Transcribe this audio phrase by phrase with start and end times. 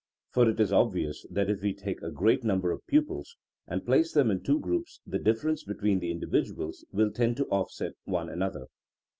[0.31, 4.11] For it is obvious that if we taie a great number of pupils and place
[4.13, 8.27] them in two groups the differences between the indi viduals will tend to offset one
[8.27, 8.65] another.